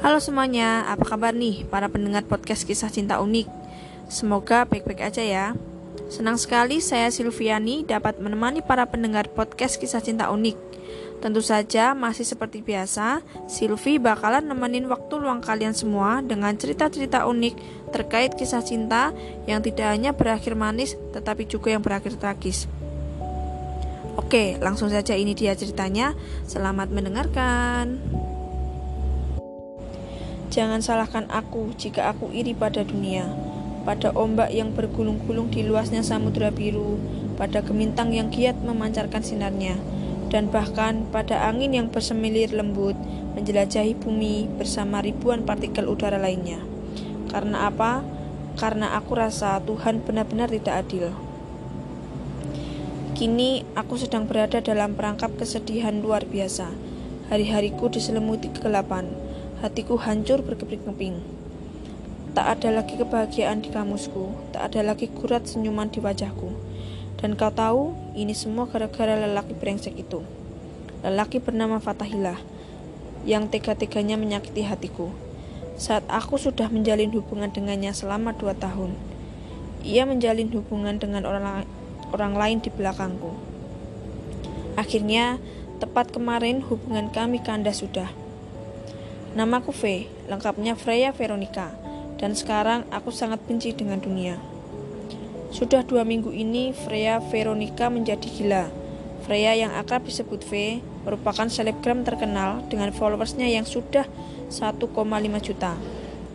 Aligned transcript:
Halo 0.00 0.16
semuanya, 0.16 0.88
apa 0.88 1.04
kabar 1.04 1.36
nih 1.36 1.68
para 1.68 1.84
pendengar 1.92 2.24
podcast 2.24 2.64
kisah 2.64 2.88
cinta 2.88 3.20
unik? 3.20 3.44
Semoga 4.08 4.64
baik-baik 4.64 5.12
aja 5.12 5.20
ya. 5.20 5.46
Senang 6.08 6.40
sekali 6.40 6.80
saya 6.80 7.12
Silviani 7.12 7.84
dapat 7.84 8.16
menemani 8.16 8.64
para 8.64 8.88
pendengar 8.88 9.28
podcast 9.28 9.76
kisah 9.76 10.00
cinta 10.00 10.32
unik. 10.32 10.56
Tentu 11.20 11.44
saja 11.44 11.92
masih 11.92 12.24
seperti 12.24 12.64
biasa, 12.64 13.20
Silvi 13.44 14.00
bakalan 14.00 14.48
nemenin 14.48 14.88
waktu 14.88 15.20
luang 15.20 15.44
kalian 15.44 15.76
semua 15.76 16.24
dengan 16.24 16.56
cerita-cerita 16.56 17.28
unik 17.28 17.60
terkait 17.92 18.32
kisah 18.40 18.64
cinta 18.64 19.12
yang 19.44 19.60
tidak 19.60 19.84
hanya 19.84 20.16
berakhir 20.16 20.56
manis 20.56 20.96
tetapi 21.12 21.44
juga 21.44 21.76
yang 21.76 21.84
berakhir 21.84 22.16
tragis. 22.16 22.64
Oke, 24.16 24.56
langsung 24.64 24.88
saja 24.88 25.12
ini 25.12 25.36
dia 25.36 25.52
ceritanya. 25.52 26.16
Selamat 26.48 26.88
mendengarkan. 26.88 28.19
Jangan 30.50 30.82
salahkan 30.82 31.30
aku 31.30 31.70
jika 31.78 32.10
aku 32.10 32.34
iri 32.34 32.58
pada 32.58 32.82
dunia, 32.82 33.30
pada 33.86 34.10
ombak 34.18 34.50
yang 34.50 34.74
bergulung-gulung 34.74 35.46
di 35.46 35.62
luasnya 35.62 36.02
samudera 36.02 36.50
biru, 36.50 36.98
pada 37.38 37.62
gemintang 37.62 38.10
yang 38.10 38.34
giat 38.34 38.58
memancarkan 38.58 39.22
sinarnya, 39.22 39.78
dan 40.26 40.50
bahkan 40.50 41.06
pada 41.14 41.46
angin 41.46 41.70
yang 41.70 41.86
bersemilir 41.86 42.50
lembut 42.50 42.98
menjelajahi 43.38 43.94
bumi 44.02 44.50
bersama 44.58 44.98
ribuan 44.98 45.46
partikel 45.46 45.86
udara 45.86 46.18
lainnya. 46.18 46.58
Karena 47.30 47.70
apa? 47.70 48.02
Karena 48.58 48.98
aku 48.98 49.22
rasa 49.22 49.62
Tuhan 49.62 50.02
benar-benar 50.02 50.50
tidak 50.50 50.82
adil. 50.82 51.14
Kini 53.14 53.62
aku 53.78 53.94
sedang 54.02 54.26
berada 54.26 54.58
dalam 54.58 54.98
perangkap 54.98 55.30
kesedihan 55.38 55.94
luar 56.02 56.26
biasa. 56.26 56.74
Hari-hariku 57.30 57.86
diselimuti 57.86 58.50
kegelapan 58.50 59.29
Hatiku 59.60 60.00
hancur 60.00 60.40
berkeping-keping. 60.40 61.20
Tak 62.32 62.46
ada 62.56 62.80
lagi 62.80 62.96
kebahagiaan 62.96 63.60
di 63.60 63.68
kamusku, 63.68 64.32
tak 64.56 64.72
ada 64.72 64.80
lagi 64.80 65.12
kurat 65.12 65.44
senyuman 65.44 65.92
di 65.92 66.00
wajahku. 66.00 66.48
Dan 67.20 67.36
kau 67.36 67.52
tahu, 67.52 67.92
ini 68.16 68.32
semua 68.32 68.64
gara-gara 68.64 69.20
lelaki 69.20 69.52
brengsek 69.52 70.00
itu. 70.00 70.24
Lelaki 71.04 71.44
bernama 71.44 71.76
Fatahillah, 71.76 72.40
yang 73.28 73.52
tega-teganya 73.52 74.16
menyakiti 74.16 74.64
hatiku. 74.64 75.12
Saat 75.76 76.08
aku 76.08 76.40
sudah 76.40 76.72
menjalin 76.72 77.12
hubungan 77.12 77.52
dengannya 77.52 77.92
selama 77.92 78.32
dua 78.32 78.56
tahun, 78.56 78.96
ia 79.84 80.08
menjalin 80.08 80.48
hubungan 80.56 80.96
dengan 80.96 81.28
orang, 81.28 81.68
orang 82.16 82.32
lain 82.32 82.64
di 82.64 82.72
belakangku. 82.72 83.36
Akhirnya, 84.80 85.36
tepat 85.84 86.16
kemarin 86.16 86.64
hubungan 86.64 87.12
kami 87.12 87.44
kandas 87.44 87.84
sudah. 87.84 88.19
Namaku 89.30 89.70
V, 89.70 90.10
lengkapnya 90.26 90.74
Freya 90.74 91.14
Veronica, 91.14 91.70
dan 92.18 92.34
sekarang 92.34 92.82
aku 92.90 93.14
sangat 93.14 93.38
benci 93.46 93.70
dengan 93.70 94.02
dunia. 94.02 94.42
Sudah 95.54 95.86
dua 95.86 96.02
minggu 96.02 96.34
ini, 96.34 96.74
Freya 96.74 97.22
Veronica 97.22 97.86
menjadi 97.86 98.26
gila. 98.26 98.66
Freya 99.22 99.54
yang 99.54 99.70
akrab 99.78 100.02
disebut 100.02 100.42
V 100.50 100.82
merupakan 101.06 101.46
selebgram 101.46 102.02
terkenal 102.02 102.66
dengan 102.66 102.90
followersnya 102.90 103.46
yang 103.46 103.62
sudah 103.62 104.02
1,5 104.50 104.90
juta. 105.38 105.78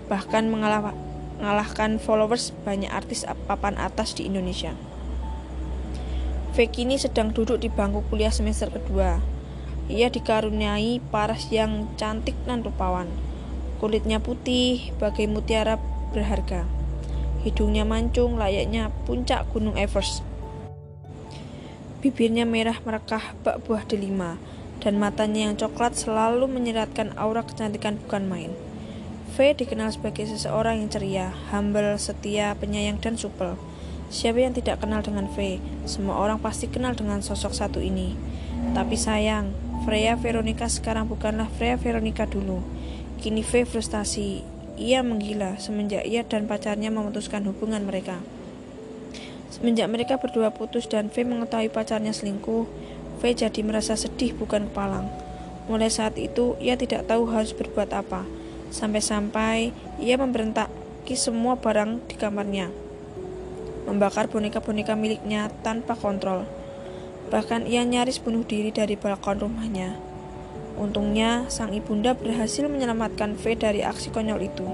Bahkan 0.07 0.47
mengalah, 0.47 0.95
mengalahkan 1.35 1.99
followers 1.99 2.55
banyak 2.63 2.87
artis 2.87 3.27
papan 3.43 3.75
atas 3.75 4.15
di 4.15 4.31
Indonesia. 4.31 4.71
V 6.55 6.63
kini 6.71 6.95
sedang 6.95 7.35
duduk 7.35 7.59
di 7.59 7.67
bangku 7.67 8.07
kuliah 8.07 8.31
semester 8.31 8.71
kedua 8.71 9.34
ia 9.85 10.09
dikaruniai 10.09 11.01
paras 11.13 11.49
yang 11.53 11.89
cantik 11.99 12.33
dan 12.49 12.65
rupawan. 12.65 13.07
Kulitnya 13.77 14.17
putih, 14.17 14.95
bagai 14.97 15.29
mutiara 15.29 15.77
berharga. 16.15 16.65
Hidungnya 17.45 17.85
mancung 17.85 18.41
layaknya 18.41 18.89
puncak 19.05 19.45
gunung 19.53 19.77
Everest. 19.77 20.25
Bibirnya 22.01 22.45
merah 22.45 22.77
merekah 22.81 23.37
bak 23.45 23.65
buah 23.65 23.85
delima, 23.85 24.37
dan 24.81 24.97
matanya 24.97 25.49
yang 25.49 25.55
coklat 25.57 25.93
selalu 25.93 26.49
menyeratkan 26.49 27.13
aura 27.17 27.45
kecantikan 27.45 27.97
bukan 28.01 28.25
main. 28.25 28.51
V 29.35 29.51
dikenal 29.51 29.91
sebagai 29.91 30.23
seseorang 30.29 30.79
yang 30.79 30.89
ceria, 30.89 31.27
humble, 31.51 31.99
setia, 31.99 32.55
penyayang, 32.55 33.01
dan 33.03 33.19
supel. 33.19 33.59
Siapa 34.07 34.37
yang 34.39 34.53
tidak 34.55 34.79
kenal 34.79 35.03
dengan 35.03 35.27
V? 35.33 35.59
Semua 35.89 36.21
orang 36.21 36.39
pasti 36.39 36.69
kenal 36.71 36.95
dengan 36.95 37.19
sosok 37.19 37.51
satu 37.51 37.83
ini. 37.83 38.15
Tapi 38.71 38.95
sayang, 38.95 39.51
Freya 39.83 40.15
Veronica 40.15 40.71
sekarang 40.71 41.11
bukanlah 41.11 41.51
Freya 41.59 41.75
Veronica 41.75 42.23
dulu. 42.23 42.63
Kini 43.19 43.43
V 43.43 43.67
frustasi. 43.67 44.45
Ia 44.79 45.03
menggila 45.03 45.59
semenjak 45.59 46.03
ia 46.07 46.23
dan 46.23 46.47
pacarnya 46.47 46.91
memutuskan 46.91 47.43
hubungan 47.47 47.83
mereka. 47.83 48.19
Semenjak 49.51 49.87
mereka 49.87 50.19
berdua 50.19 50.51
putus 50.51 50.83
dan 50.87 51.07
V 51.07 51.23
mengetahui 51.23 51.71
pacarnya 51.71 52.11
selingkuh, 52.11 52.67
V 53.19 53.21
jadi 53.31 53.63
merasa 53.63 53.95
sedih 53.95 54.35
bukan 54.35 54.67
kepalang. 54.67 55.07
Mulai 55.71 55.87
saat 55.87 56.19
itu, 56.19 56.59
ia 56.59 56.75
tidak 56.75 57.07
tahu 57.07 57.25
harus 57.31 57.55
berbuat 57.55 57.89
apa. 57.95 58.27
Sampai-sampai 58.69 59.71
ia 60.03 60.19
memberentaki 60.19 61.15
semua 61.15 61.55
barang 61.55 62.03
di 62.11 62.19
kamarnya. 62.19 62.67
Membakar 63.87 64.27
boneka-boneka 64.27 64.93
miliknya 64.99 65.47
tanpa 65.63 65.95
kontrol. 65.95 66.43
Bahkan 67.33 67.65
ia 67.65 67.81
nyaris 67.81 68.21
bunuh 68.21 68.45
diri 68.45 68.69
dari 68.69 68.93
balkon 68.93 69.41
rumahnya. 69.41 69.97
Untungnya, 70.75 71.47
sang 71.47 71.71
ibunda 71.71 72.13
berhasil 72.13 72.67
menyelamatkan 72.67 73.39
V 73.39 73.55
dari 73.55 73.81
aksi 73.81 74.11
konyol 74.11 74.43
itu. 74.43 74.67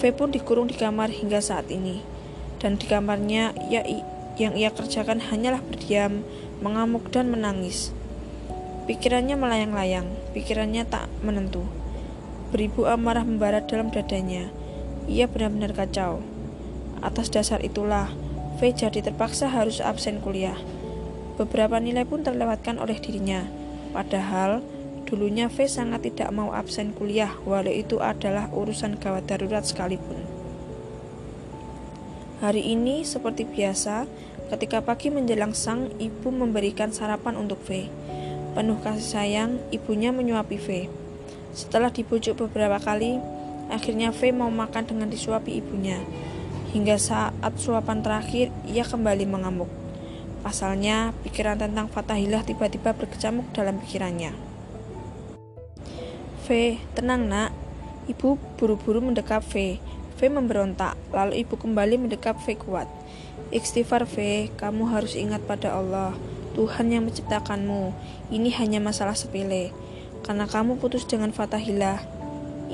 V 0.00 0.10
pun 0.16 0.32
dikurung 0.32 0.66
di 0.66 0.74
kamar 0.74 1.12
hingga 1.12 1.38
saat 1.44 1.68
ini. 1.68 2.00
Dan 2.58 2.80
di 2.80 2.88
kamarnya, 2.88 3.52
ia, 3.68 3.84
yang 4.40 4.56
ia 4.56 4.72
kerjakan 4.72 5.20
hanyalah 5.20 5.60
berdiam, 5.62 6.24
mengamuk 6.64 7.12
dan 7.12 7.28
menangis. 7.28 7.92
Pikirannya 8.88 9.38
melayang-layang, 9.38 10.10
pikirannya 10.34 10.82
tak 10.88 11.06
menentu. 11.22 11.62
Beribu 12.50 12.88
amarah 12.90 13.22
membarat 13.22 13.70
dalam 13.70 13.94
dadanya. 13.94 14.50
Ia 15.06 15.30
benar-benar 15.30 15.70
kacau. 15.76 16.24
Atas 16.98 17.30
dasar 17.30 17.62
itulah, 17.62 18.10
V 18.58 18.74
jadi 18.74 19.04
terpaksa 19.04 19.50
harus 19.50 19.78
absen 19.78 20.18
kuliah. 20.18 20.58
Beberapa 21.42 21.82
nilai 21.82 22.06
pun 22.06 22.22
terlewatkan 22.22 22.78
oleh 22.78 23.02
dirinya. 23.02 23.42
Padahal 23.90 24.62
dulunya 25.10 25.50
V 25.50 25.66
sangat 25.66 26.06
tidak 26.06 26.30
mau 26.30 26.54
absen 26.54 26.94
kuliah 26.94 27.34
walau 27.42 27.74
itu 27.74 27.98
adalah 27.98 28.46
urusan 28.54 28.94
gawat 28.94 29.26
darurat 29.26 29.66
sekalipun. 29.66 30.22
Hari 32.38 32.62
ini 32.62 33.02
seperti 33.02 33.42
biasa, 33.42 34.06
ketika 34.54 34.86
pagi 34.86 35.10
menjelang 35.10 35.50
sang 35.50 35.90
ibu 35.98 36.30
memberikan 36.30 36.94
sarapan 36.94 37.34
untuk 37.34 37.58
V. 37.66 37.90
Penuh 38.54 38.78
kasih 38.78 39.02
sayang, 39.02 39.58
ibunya 39.74 40.14
menyuapi 40.14 40.58
V. 40.62 40.68
Setelah 41.50 41.90
dibujuk 41.90 42.38
beberapa 42.38 42.78
kali, 42.78 43.18
akhirnya 43.66 44.14
V 44.14 44.30
mau 44.30 44.50
makan 44.54 44.86
dengan 44.86 45.10
disuapi 45.10 45.58
ibunya. 45.58 45.98
Hingga 46.70 47.02
saat 47.02 47.54
suapan 47.58 47.98
terakhir, 47.98 48.54
ia 48.70 48.86
kembali 48.86 49.26
mengamuk. 49.26 49.81
Pasalnya, 50.42 51.14
pikiran 51.22 51.54
tentang 51.54 51.86
Fatahillah 51.86 52.42
tiba-tiba 52.42 52.90
berkecamuk 52.92 53.54
dalam 53.54 53.78
pikirannya. 53.78 54.34
V, 56.42 56.76
tenang 56.98 57.30
nak. 57.30 57.54
Ibu 58.10 58.58
buru-buru 58.58 58.98
mendekap 58.98 59.46
V. 59.46 59.78
V 60.18 60.20
memberontak, 60.26 60.98
lalu 61.14 61.46
ibu 61.46 61.54
kembali 61.54 62.02
mendekap 62.02 62.34
V 62.42 62.58
kuat. 62.58 62.90
Istighfar 63.54 64.10
V, 64.10 64.50
kamu 64.58 64.90
harus 64.90 65.14
ingat 65.14 65.46
pada 65.46 65.78
Allah. 65.78 66.10
Tuhan 66.58 66.90
yang 66.90 67.06
menciptakanmu. 67.06 67.94
Ini 68.34 68.50
hanya 68.58 68.82
masalah 68.82 69.14
sepele. 69.14 69.70
Karena 70.26 70.50
kamu 70.50 70.82
putus 70.82 71.06
dengan 71.06 71.30
Fatahillah. 71.30 72.02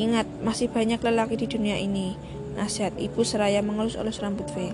Ingat, 0.01 0.25
masih 0.41 0.73
banyak 0.73 1.05
lelaki 1.05 1.37
di 1.37 1.47
dunia 1.47 1.77
ini. 1.77 2.17
Nasihat 2.57 2.97
ibu 2.97 3.21
seraya 3.23 3.61
mengelus-elus 3.61 4.25
rambut 4.25 4.49
V. 4.57 4.73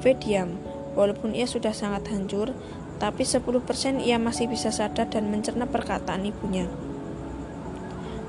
V 0.00 0.04
diam. 0.22 0.54
Walaupun 0.98 1.38
ia 1.38 1.46
sudah 1.46 1.70
sangat 1.70 2.10
hancur, 2.10 2.54
tapi 3.00 3.24
10% 3.24 4.02
ia 4.04 4.20
masih 4.20 4.50
bisa 4.50 4.68
sadar 4.68 5.08
dan 5.08 5.32
mencerna 5.32 5.64
perkataan 5.64 6.26
ibunya. 6.28 6.68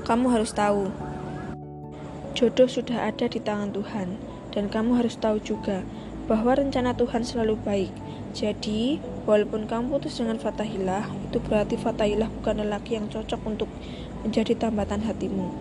Kamu 0.02 0.32
harus 0.34 0.50
tahu, 0.56 0.90
jodoh 2.32 2.66
sudah 2.66 3.06
ada 3.12 3.28
di 3.28 3.38
tangan 3.38 3.70
Tuhan, 3.70 4.18
dan 4.50 4.72
kamu 4.72 4.98
harus 4.98 5.14
tahu 5.20 5.38
juga 5.38 5.84
bahwa 6.26 6.56
rencana 6.56 6.96
Tuhan 6.96 7.22
selalu 7.22 7.60
baik. 7.60 7.92
Jadi, 8.32 8.96
walaupun 9.28 9.68
kamu 9.68 9.92
putus 9.92 10.16
dengan 10.16 10.40
Fatahillah, 10.40 11.04
itu 11.28 11.38
berarti 11.44 11.76
Fatahillah 11.76 12.32
bukan 12.40 12.64
lelaki 12.64 12.96
yang 12.96 13.12
cocok 13.12 13.40
untuk 13.44 13.68
menjadi 14.24 14.56
tambatan 14.56 15.04
hatimu. 15.04 15.52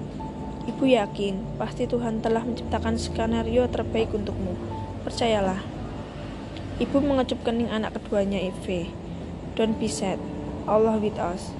Ibu 0.72 0.84
yakin, 0.88 1.58
pasti 1.58 1.90
Tuhan 1.90 2.24
telah 2.24 2.46
menciptakan 2.46 2.96
skenario 2.96 3.68
terbaik 3.68 4.14
untukmu. 4.14 4.54
Percayalah. 5.04 5.81
Ibu 6.82 6.98
mengecup 6.98 7.46
kening 7.46 7.70
anak 7.70 7.94
keduanya 7.94 8.42
Eve. 8.42 8.90
Don't 9.54 9.78
be 9.78 9.86
sad. 9.86 10.18
Allah 10.66 10.98
with 10.98 11.14
us. 11.22 11.54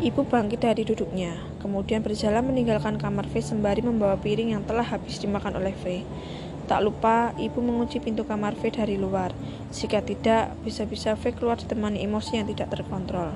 Ibu 0.00 0.24
bangkit 0.24 0.64
dari 0.64 0.88
duduknya. 0.88 1.36
kemudian 1.60 2.00
berjalan 2.04 2.44
meninggalkan 2.44 3.00
kamar 3.00 3.24
V 3.28 3.40
sembari 3.40 3.80
membawa 3.80 4.20
piring 4.20 4.52
yang 4.56 4.64
telah 4.68 4.84
habis 4.84 5.16
dimakan 5.20 5.60
oleh 5.60 5.72
V. 5.80 6.04
Tak 6.64 6.80
lupa, 6.80 7.32
ibu 7.40 7.60
mengunci 7.60 8.00
pintu 8.04 8.24
kamar 8.24 8.52
V 8.56 8.68
dari 8.68 9.00
luar. 9.00 9.32
Jika 9.72 10.04
tidak, 10.04 10.52
bisa-bisa 10.60 11.16
V 11.16 11.32
keluar 11.32 11.56
ditemani 11.56 12.04
emosi 12.04 12.36
yang 12.36 12.48
tidak 12.48 12.68
terkontrol. 12.68 13.32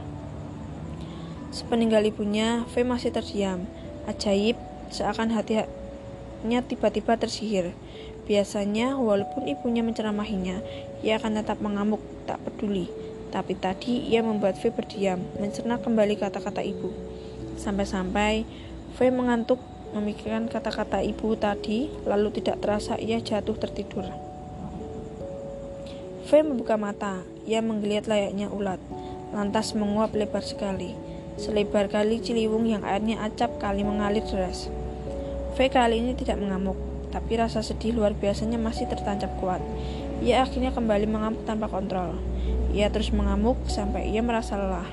Sepeninggal 1.53 2.05
ibunya, 2.05 2.69
V 2.69 2.85
masih 2.85 3.13
terdiam. 3.13 3.65
Ajaib, 4.05 4.61
seakan 4.93 5.33
hatinya 5.33 6.61
tiba-tiba 6.65 7.17
tersihir. 7.17 7.73
Biasanya, 8.29 9.01
walaupun 9.01 9.49
ibunya 9.49 9.81
menceramahinya, 9.81 10.61
ia 11.01 11.17
akan 11.17 11.41
tetap 11.41 11.65
mengamuk, 11.65 12.05
tak 12.29 12.37
peduli. 12.45 12.93
Tapi 13.33 13.57
tadi 13.57 14.05
ia 14.05 14.21
membuat 14.21 14.61
V 14.61 14.69
berdiam, 14.69 15.17
mencerna 15.41 15.81
kembali 15.81 16.21
kata-kata 16.21 16.61
ibu. 16.61 16.93
Sampai-sampai 17.57 18.45
V 18.97 18.99
mengantuk 19.09 19.57
memikirkan 19.97 20.53
kata-kata 20.53 21.01
ibu 21.01 21.33
tadi, 21.41 21.89
lalu 22.05 22.29
tidak 22.37 22.61
terasa 22.61 23.01
ia 23.01 23.17
jatuh 23.17 23.57
tertidur. 23.57 24.05
V 26.29 26.31
membuka 26.45 26.77
mata, 26.77 27.25
ia 27.49 27.65
menggeliat 27.65 28.05
layaknya 28.05 28.53
ulat, 28.53 28.77
lantas 29.33 29.73
menguap 29.73 30.13
lebar 30.13 30.45
sekali, 30.45 30.93
selebar 31.41 31.89
kali 31.89 32.21
ciliwung 32.21 32.69
yang 32.69 32.85
airnya 32.85 33.25
acap 33.25 33.57
kali 33.57 33.81
mengalir 33.81 34.21
deras. 34.29 34.69
V 35.57 35.59
kali 35.73 36.05
ini 36.05 36.13
tidak 36.13 36.37
mengamuk, 36.37 36.77
tapi 37.09 37.41
rasa 37.41 37.65
sedih 37.65 37.97
luar 37.97 38.13
biasanya 38.17 38.61
masih 38.61 38.89
tertancap 38.89 39.33
kuat. 39.41 39.61
Ia 40.21 40.43
akhirnya 40.43 40.75
kembali 40.75 41.07
mengamuk 41.07 41.47
tanpa 41.47 41.71
kontrol. 41.71 42.19
Ia 42.75 42.91
terus 42.93 43.15
mengamuk 43.15 43.57
sampai 43.71 44.11
ia 44.11 44.21
merasa 44.21 44.59
lelah. 44.59 44.89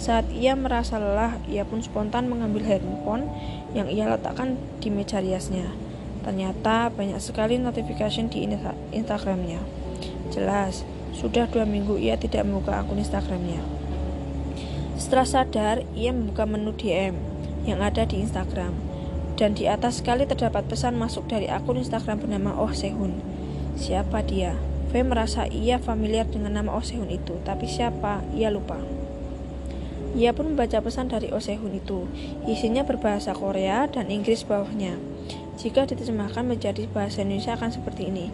Saat 0.00 0.32
ia 0.32 0.56
merasa 0.56 0.96
lelah, 0.96 1.36
ia 1.44 1.68
pun 1.68 1.84
spontan 1.84 2.32
mengambil 2.32 2.64
handphone 2.64 3.28
yang 3.76 3.84
ia 3.92 4.08
letakkan 4.08 4.56
di 4.80 4.88
meja 4.88 5.20
riasnya. 5.20 5.68
Ternyata 6.24 6.88
banyak 6.88 7.20
sekali 7.20 7.60
notifikasi 7.60 8.24
di 8.32 8.48
Instagramnya. 8.96 9.60
Jelas, 10.32 10.88
sudah 11.12 11.44
dua 11.52 11.68
minggu 11.68 12.00
ia 12.00 12.16
tidak 12.16 12.48
membuka 12.48 12.80
akun 12.80 12.96
Instagramnya. 13.02 13.60
Setelah 14.96 15.28
sadar, 15.28 15.76
ia 15.92 16.12
membuka 16.16 16.48
menu 16.48 16.72
DM 16.76 17.16
yang 17.68 17.84
ada 17.84 18.08
di 18.08 18.24
Instagram. 18.24 18.89
Dan 19.40 19.56
di 19.56 19.64
atas 19.64 20.04
sekali 20.04 20.28
terdapat 20.28 20.68
pesan 20.68 21.00
masuk 21.00 21.24
dari 21.24 21.48
akun 21.48 21.80
Instagram 21.80 22.20
bernama 22.20 22.60
Oh 22.60 22.76
Sehun. 22.76 23.24
Siapa 23.72 24.20
dia? 24.20 24.52
V 24.92 25.00
merasa 25.00 25.48
ia 25.48 25.80
familiar 25.80 26.28
dengan 26.28 26.60
nama 26.60 26.76
Oh 26.76 26.84
Sehun 26.84 27.08
itu, 27.08 27.40
tapi 27.40 27.64
siapa? 27.64 28.20
Ia 28.36 28.52
lupa. 28.52 28.76
Ia 30.12 30.36
pun 30.36 30.52
membaca 30.52 30.84
pesan 30.84 31.08
dari 31.08 31.32
Oh 31.32 31.40
Sehun 31.40 31.72
itu. 31.72 32.04
Isinya 32.44 32.84
berbahasa 32.84 33.32
Korea 33.32 33.88
dan 33.88 34.12
Inggris 34.12 34.44
bawahnya. 34.44 35.00
Jika 35.56 35.88
diterjemahkan 35.88 36.44
menjadi 36.44 36.84
bahasa 36.92 37.24
Indonesia 37.24 37.56
akan 37.56 37.72
seperti 37.72 38.12
ini. 38.12 38.28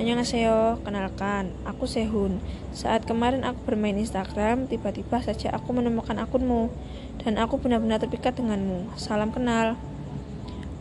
Annyeonghaseyo, 0.00 0.80
kenalkan, 0.88 1.52
aku 1.68 1.84
Sehun. 1.84 2.40
Saat 2.72 3.04
kemarin 3.04 3.44
aku 3.44 3.60
bermain 3.68 4.00
Instagram, 4.00 4.72
tiba-tiba 4.72 5.20
saja 5.20 5.52
aku 5.52 5.76
menemukan 5.76 6.16
akunmu. 6.16 6.72
Dan 7.20 7.36
aku 7.36 7.60
benar-benar 7.60 8.00
terpikat 8.00 8.40
denganmu. 8.40 8.96
Salam 8.96 9.36
kenal. 9.36 9.76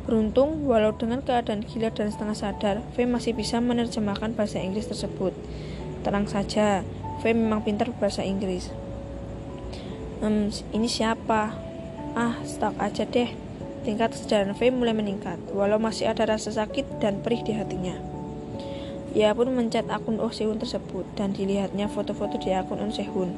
Beruntung, 0.05 0.69
walau 0.69 0.93
dengan 0.93 1.25
keadaan 1.25 1.65
gila 1.65 1.89
dan 1.89 2.13
setengah 2.13 2.37
sadar, 2.37 2.75
V 2.93 3.09
masih 3.09 3.33
bisa 3.33 3.57
menerjemahkan 3.57 4.37
bahasa 4.37 4.61
Inggris 4.61 4.85
tersebut. 4.85 5.33
Tenang 6.05 6.29
saja, 6.29 6.85
V 7.21 7.23
memang 7.33 7.65
pintar 7.65 7.89
bahasa 7.97 8.21
Inggris. 8.21 8.69
Hmm, 10.21 10.53
ini 10.77 10.85
siapa? 10.85 11.57
Ah, 12.13 12.37
stok 12.45 12.77
aja 12.77 13.09
deh. 13.09 13.33
Tingkat 13.81 14.13
kesadaran 14.13 14.53
V 14.53 14.69
mulai 14.69 14.93
meningkat, 14.93 15.41
walau 15.53 15.81
masih 15.81 16.09
ada 16.09 16.25
rasa 16.25 16.53
sakit 16.53 17.01
dan 17.01 17.25
perih 17.25 17.41
di 17.41 17.57
hatinya. 17.57 17.97
Ia 19.15 19.33
pun 19.33 19.49
mencet 19.53 19.87
akun 19.87 20.19
Oh 20.19 20.29
Sehun 20.29 20.59
tersebut 20.59 21.07
dan 21.15 21.31
dilihatnya 21.31 21.89
foto-foto 21.89 22.35
di 22.37 22.53
akun 22.53 22.83
Oh 22.83 22.93
Sehun. 22.93 23.33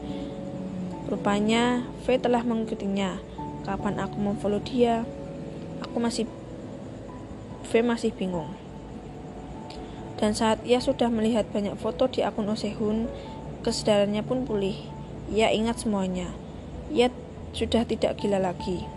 Rupanya 1.07 1.87
V 2.03 2.19
telah 2.19 2.43
mengikutinya. 2.43 3.19
Kapan 3.63 4.03
aku 4.03 4.17
memfollow 4.19 4.59
dia? 4.63 5.07
Aku 5.85 6.01
masih 6.01 6.25
V 7.67 7.83
masih 7.83 8.15
bingung. 8.15 8.55
Dan 10.17 10.33
saat 10.33 10.63
ia 10.65 10.81
sudah 10.81 11.11
melihat 11.13 11.45
banyak 11.51 11.77
foto 11.77 12.09
di 12.09 12.25
akun 12.25 12.49
Osehun, 12.49 13.05
kesadarannya 13.61 14.25
pun 14.25 14.47
pulih. 14.47 14.75
Ia 15.29 15.53
ingat 15.53 15.83
semuanya. 15.83 16.31
Ia 16.89 17.11
sudah 17.51 17.83
tidak 17.83 18.17
gila 18.17 18.39
lagi. 18.39 18.87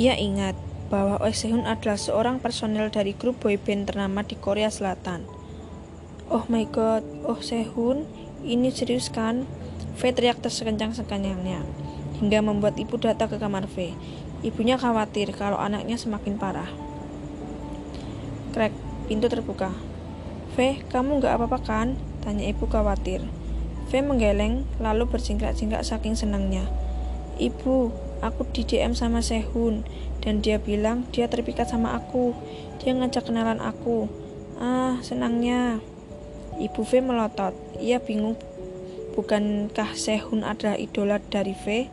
Ia 0.00 0.16
ingat 0.16 0.56
bahwa 0.88 1.18
Osehun 1.20 1.66
adalah 1.66 1.98
seorang 1.98 2.38
personel 2.38 2.88
dari 2.88 3.12
grup 3.18 3.42
boyband 3.42 3.90
ternama 3.90 4.22
di 4.22 4.38
Korea 4.38 4.70
Selatan. 4.70 5.26
Oh 6.32 6.48
my 6.48 6.64
god, 6.70 7.04
Oh 7.28 7.38
Sehun, 7.44 8.08
ini 8.40 8.72
serius 8.72 9.12
kan? 9.12 9.44
V 9.94 10.10
teriak 10.10 10.40
tersekencang-sekencangnya, 10.40 11.60
hingga 12.18 12.40
membuat 12.40 12.80
ibu 12.80 12.96
datang 12.96 13.28
ke 13.28 13.36
kamar 13.36 13.68
V. 13.70 13.92
Ibunya 14.44 14.76
khawatir 14.76 15.32
kalau 15.32 15.56
anaknya 15.56 15.96
semakin 15.96 16.36
parah. 16.36 16.68
Krek, 18.52 18.76
pintu 19.08 19.32
terbuka. 19.32 19.72
V, 20.52 20.84
kamu 20.92 21.18
nggak 21.18 21.40
apa-apa 21.40 21.58
kan? 21.64 21.88
Tanya 22.20 22.46
ibu 22.52 22.68
khawatir. 22.68 23.24
V 23.88 23.92
menggeleng, 24.04 24.68
lalu 24.84 25.08
bersingkrak-singkrak 25.08 25.80
saking 25.80 26.12
senangnya. 26.12 26.68
Ibu, 27.40 27.90
aku 28.20 28.44
di 28.52 28.68
DM 28.68 28.92
sama 28.92 29.24
Sehun, 29.24 29.82
dan 30.20 30.44
dia 30.44 30.60
bilang 30.60 31.08
dia 31.10 31.24
terpikat 31.26 31.72
sama 31.72 31.96
aku. 31.96 32.36
Dia 32.84 32.94
ngajak 32.94 33.32
kenalan 33.32 33.64
aku. 33.64 34.12
Ah, 34.60 35.00
senangnya. 35.00 35.80
Ibu 36.60 36.84
V 36.84 37.00
melotot. 37.00 37.56
Ia 37.80 37.98
bingung, 37.98 38.38
bukankah 39.18 39.96
Sehun 39.98 40.46
adalah 40.46 40.78
idola 40.78 41.18
dari 41.18 41.56
V? 41.56 41.88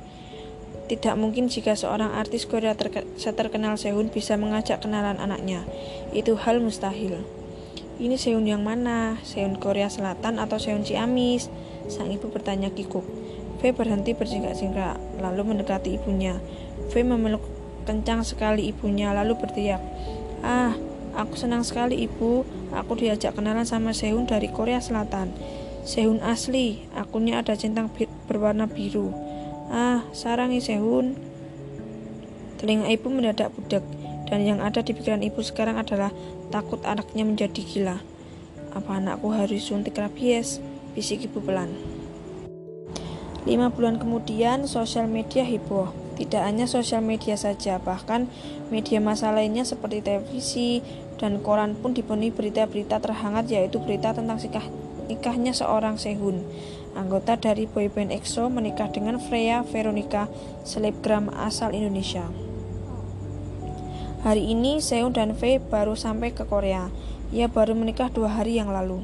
Tidak 0.91 1.15
mungkin 1.15 1.47
jika 1.47 1.71
seorang 1.71 2.19
artis 2.19 2.43
Korea 2.43 2.75
terke 2.75 3.07
seterkenal 3.15 3.79
Sehun 3.79 4.11
bisa 4.11 4.35
mengajak 4.35 4.83
kenalan 4.83 5.23
anaknya. 5.23 5.63
Itu 6.11 6.35
hal 6.35 6.59
mustahil. 6.59 7.23
Ini 7.95 8.19
Sehun 8.19 8.43
yang 8.43 8.59
mana? 8.59 9.15
Sehun 9.23 9.55
Korea 9.55 9.88
Selatan 9.88 10.35
atau 10.35 10.59
Sehun 10.59 10.83
Ciamis? 10.83 11.47
Sang 11.88 12.11
ibu 12.11 12.27
bertanya 12.27 12.75
kikuk. 12.75 13.07
V 13.63 13.71
berhenti 13.71 14.12
bersingkat-singkat, 14.12 15.24
lalu 15.24 15.55
mendekati 15.55 15.95
ibunya. 15.95 16.43
V 16.91 16.93
memeluk 17.07 17.45
kencang 17.88 18.27
sekali 18.27 18.67
ibunya, 18.75 19.15
lalu 19.15 19.39
berteriak, 19.39 19.79
Ah, 20.43 20.75
aku 21.15 21.39
senang 21.39 21.63
sekali 21.63 22.03
ibu, 22.03 22.43
aku 22.75 23.00
diajak 23.00 23.39
kenalan 23.39 23.63
sama 23.63 23.95
Sehun 23.95 24.27
dari 24.27 24.51
Korea 24.51 24.83
Selatan. 24.83 25.31
Sehun 25.88 26.19
asli, 26.19 26.83
akunnya 27.00 27.39
ada 27.39 27.55
centang 27.55 27.88
berwarna 28.27 28.67
biru. 28.67 29.30
Ah, 29.71 30.03
sarangi 30.11 30.59
Sehun. 30.59 31.15
Telinga 32.59 32.91
ibu 32.91 33.07
mendadak 33.07 33.55
budak, 33.55 33.79
dan 34.27 34.43
yang 34.43 34.59
ada 34.59 34.83
di 34.83 34.91
pikiran 34.91 35.23
ibu 35.23 35.39
sekarang 35.39 35.79
adalah 35.79 36.11
takut 36.51 36.83
anaknya 36.83 37.23
menjadi 37.23 37.63
gila. 37.63 38.03
Apa 38.75 38.99
anakku 38.99 39.31
harus 39.31 39.63
suntik 39.63 39.95
rabies? 39.95 40.59
Bisik 40.91 41.23
ibu 41.23 41.39
pelan. 41.39 41.71
Lima 43.47 43.71
bulan 43.71 43.95
kemudian, 43.95 44.67
sosial 44.67 45.07
media 45.07 45.47
heboh. 45.47 45.87
Tidak 46.19 46.43
hanya 46.43 46.67
sosial 46.67 46.99
media 46.99 47.39
saja, 47.39 47.79
bahkan 47.79 48.27
media 48.75 48.99
masa 48.99 49.31
lainnya 49.31 49.63
seperti 49.63 50.03
televisi 50.03 50.83
dan 51.15 51.39
koran 51.39 51.79
pun 51.79 51.95
dipenuhi 51.95 52.35
berita-berita 52.35 52.99
terhangat 52.99 53.47
yaitu 53.47 53.79
berita 53.79 54.11
tentang 54.11 54.35
sikah 54.35 54.67
nikahnya 55.07 55.55
seorang 55.55 55.95
Sehun 55.95 56.43
anggota 56.93 57.39
dari 57.39 57.67
boyband 57.67 58.12
EXO 58.12 58.51
menikah 58.51 58.91
dengan 58.91 59.17
Freya 59.17 59.63
Veronica, 59.63 60.27
selebgram 60.63 61.31
asal 61.31 61.71
Indonesia. 61.71 62.27
Hari 64.21 64.53
ini 64.53 64.77
Sehun 64.77 65.17
dan 65.17 65.33
Faye 65.33 65.57
baru 65.57 65.98
sampai 65.98 66.29
ke 66.36 66.45
Korea. 66.45 66.93
Ia 67.33 67.50
baru 67.50 67.74
menikah 67.74 68.13
dua 68.13 68.29
hari 68.29 68.60
yang 68.60 68.69
lalu, 68.69 69.01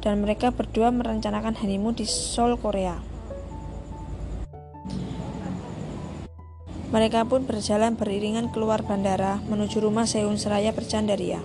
dan 0.00 0.24
mereka 0.24 0.54
berdua 0.54 0.88
merencanakan 0.88 1.58
honeymoon 1.58 1.98
di 1.98 2.08
Seoul, 2.08 2.56
Korea. 2.56 2.96
Mereka 6.94 7.26
pun 7.26 7.42
berjalan 7.42 7.98
beriringan 7.98 8.54
keluar 8.54 8.86
bandara 8.86 9.42
menuju 9.50 9.82
rumah 9.82 10.06
Sehun 10.06 10.38
seraya 10.38 10.70
bercandaria. 10.70 11.42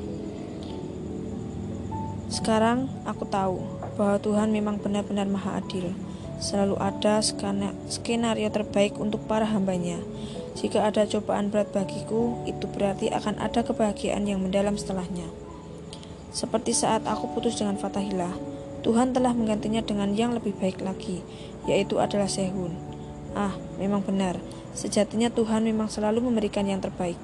Sekarang 2.30 2.86
aku 3.10 3.26
tahu 3.26 3.58
bahwa 4.00 4.16
Tuhan 4.24 4.56
memang 4.56 4.80
benar-benar 4.80 5.28
maha 5.28 5.60
adil. 5.60 5.92
Selalu 6.40 6.80
ada 6.80 7.20
skenario 7.92 8.48
terbaik 8.48 8.96
untuk 8.96 9.20
para 9.28 9.44
hambanya. 9.44 10.00
Jika 10.56 10.88
ada 10.88 11.04
cobaan 11.04 11.52
berat 11.52 11.76
bagiku, 11.76 12.40
itu 12.48 12.64
berarti 12.72 13.12
akan 13.12 13.44
ada 13.44 13.60
kebahagiaan 13.60 14.24
yang 14.24 14.40
mendalam 14.40 14.80
setelahnya. 14.80 15.28
Seperti 16.32 16.72
saat 16.72 17.04
aku 17.04 17.36
putus 17.36 17.60
dengan 17.60 17.76
Fatahillah, 17.76 18.40
Tuhan 18.88 19.12
telah 19.12 19.36
menggantinya 19.36 19.84
dengan 19.84 20.16
yang 20.16 20.32
lebih 20.32 20.56
baik 20.56 20.80
lagi, 20.80 21.20
yaitu 21.68 22.00
adalah 22.00 22.32
Sehun. 22.32 22.72
Ah, 23.36 23.52
memang 23.76 24.00
benar, 24.00 24.40
Sejatinya 24.80 25.34
Tuhan 25.34 25.66
memang 25.66 25.90
selalu 25.90 26.30
memberikan 26.30 26.64
yang 26.64 26.80
terbaik. 26.80 27.18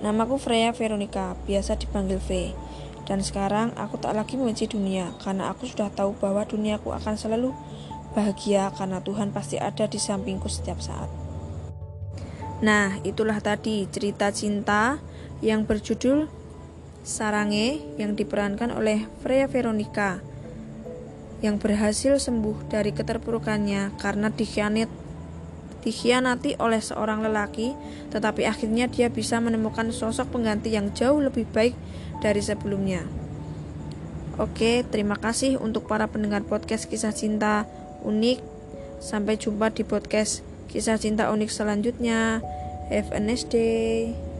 Namaku 0.00 0.40
Freya 0.40 0.70
Veronica, 0.72 1.36
biasa 1.48 1.76
dipanggil 1.80 2.20
V. 2.20 2.56
Dan 3.04 3.20
sekarang 3.20 3.76
aku 3.76 4.00
tak 4.00 4.16
lagi 4.16 4.40
membenci 4.40 4.64
dunia, 4.64 5.12
karena 5.20 5.52
aku 5.52 5.68
sudah 5.68 5.92
tahu 5.92 6.16
bahwa 6.16 6.44
duniaku 6.48 6.92
akan 6.96 7.14
selalu 7.20 7.52
bahagia 8.16 8.72
karena 8.72 9.02
Tuhan 9.04 9.34
pasti 9.34 9.60
ada 9.60 9.84
di 9.84 10.00
sampingku 10.00 10.48
setiap 10.48 10.80
saat. 10.80 11.10
Nah, 12.64 12.96
itulah 13.04 13.42
tadi 13.44 13.84
cerita 13.92 14.32
cinta 14.32 14.96
yang 15.44 15.68
berjudul 15.68 16.30
Sarange 17.04 17.84
yang 18.00 18.16
diperankan 18.16 18.72
oleh 18.72 19.04
Freya 19.20 19.44
Veronica 19.44 20.24
yang 21.44 21.60
berhasil 21.60 22.16
sembuh 22.16 22.72
dari 22.72 22.96
keterpurukannya 22.96 24.00
karena 24.00 24.32
dikhianat 24.32 24.88
dikhianati 25.84 26.56
oleh 26.56 26.80
seorang 26.80 27.20
lelaki, 27.20 27.76
tetapi 28.08 28.48
akhirnya 28.48 28.88
dia 28.88 29.12
bisa 29.12 29.36
menemukan 29.38 29.92
sosok 29.92 30.32
pengganti 30.32 30.72
yang 30.72 30.90
jauh 30.96 31.20
lebih 31.20 31.44
baik 31.52 31.76
dari 32.24 32.40
sebelumnya. 32.40 33.04
Oke, 34.40 34.82
terima 34.88 35.14
kasih 35.14 35.62
untuk 35.62 35.86
para 35.86 36.10
pendengar 36.10 36.42
podcast 36.42 36.90
kisah 36.90 37.14
cinta 37.14 37.68
unik. 38.02 38.42
Sampai 38.98 39.38
jumpa 39.38 39.70
di 39.70 39.86
podcast 39.86 40.42
kisah 40.72 40.98
cinta 40.98 41.30
unik 41.30 41.50
selanjutnya. 41.52 42.42
Have 42.90 43.14
a 43.14 43.20
nice 43.22 43.46
day. 43.46 44.33